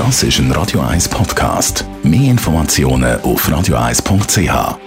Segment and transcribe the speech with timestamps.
[0.00, 1.84] Das ist ein Radio 1 Podcast.
[2.02, 4.48] Mehr Informationen auf radio1.ch.
[4.48, 4.80] Radio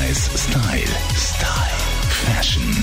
[0.00, 0.96] 1 Style.
[1.14, 1.76] Style.
[2.08, 2.82] Fashion.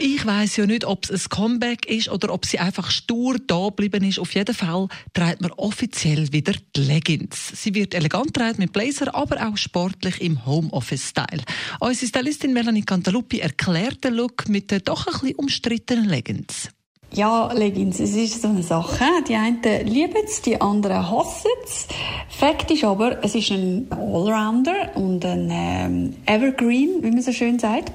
[0.00, 3.68] Ich weiß ja nicht, ob es ein Comeback ist oder ob sie einfach stur da
[3.68, 4.18] geblieben ist.
[4.18, 7.52] Auf jeden Fall trägt man offiziell wieder die Leggings.
[7.54, 11.44] Sie wird elegant tragen mit Blazer, aber auch sportlich im Homeoffice-Style.
[11.78, 16.70] Unsere Stylistin Melanie Cantaluppi erklärt den Look mit den doch ein bisschen umstrittenen Leggings.
[17.14, 19.04] Ja, Leggings, es ist so eine Sache.
[19.28, 21.86] Die einen lieben es, die anderen hassen es.
[22.30, 27.58] Fakt ist aber, es ist ein Allrounder und ein ähm, Evergreen, wie man so schön
[27.58, 27.92] sagt.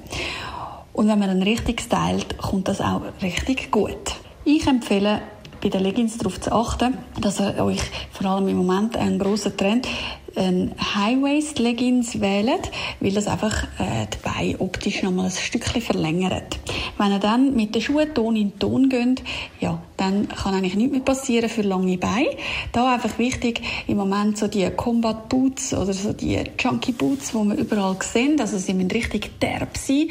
[0.94, 3.98] Und wenn man ihn richtig stylt, kommt das auch richtig gut.
[4.46, 5.24] Ich empfehle,
[5.64, 9.58] bei den Leggings darauf zu achten, dass ihr euch vor allem im Moment ein großer
[9.58, 9.88] Trend
[10.38, 16.60] ein High-Waist-Leggings wählt, weil das einfach äh, die Beine optisch noch mal ein Stückchen verlängert.
[16.98, 19.24] Wenn ihr dann mit den Schuhen Ton in Ton geht,
[19.60, 22.30] ja, dann kann eigentlich nichts mehr passieren für lange Beine.
[22.72, 27.38] Da einfach wichtig, im Moment so die Combat Boots oder so die Chunky Boots, die
[27.38, 30.10] man überall sehen, also sie müssen richtig derb sein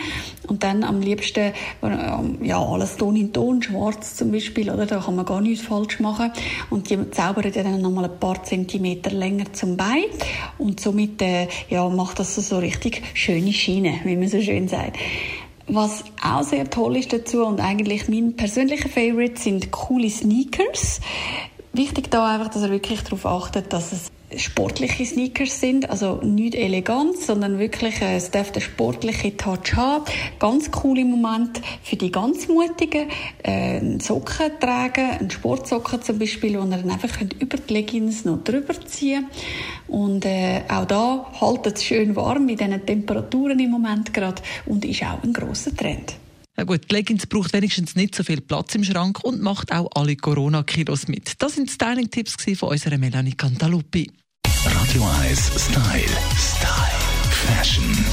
[0.49, 1.53] und dann am liebsten,
[1.83, 4.87] ähm, ja, alles Ton in Ton, schwarz zum Beispiel, oder?
[4.87, 6.33] Da kann man gar nichts falsch machen
[6.71, 10.05] und die zaubern dann noch mal ein paar Zentimeter länger zum Bein
[10.59, 14.97] und somit äh, ja, macht das so richtig schöne Schiene, wie man so schön sagt.
[15.69, 21.01] Was auch sehr toll ist dazu und eigentlich mein persönlicher Favorite sind coole Sneakers.
[21.77, 26.55] Wichtig da einfach, dass ihr wirklich darauf achtet, dass es sportliche Sneakers sind, also nicht
[26.55, 30.05] elegant, sondern wirklich, äh, es darf der sportliche Touch haben.
[30.39, 33.09] Ganz coole Moment für die ganz Mutigen,
[33.43, 38.75] äh, Socken tragen, einen Sportsocken zum Beispiel, ihr dann einfach über die Leggings noch drüber
[38.87, 39.27] ziehen
[39.87, 44.85] und äh, auch da haltet es schön warm mit diesen Temperaturen im Moment gerade und
[44.87, 46.17] ist auch ein großer Trend.
[46.59, 49.91] Ja gut, die Leggings braucht wenigstens nicht so viel Platz im Schrank und macht auch
[49.95, 51.43] alle Corona-Kilos mit.
[51.43, 54.11] Das sind Styling-Tipps von unserer Melanie Cantaluppi.
[54.65, 56.09] Radio 1 Style.
[56.35, 56.97] Style.
[57.31, 58.05] Fashion.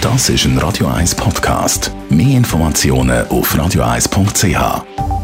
[0.00, 1.92] Das ist ein Radio 1 Podcast.
[2.08, 5.17] Mehr Informationen auf radio1.ch.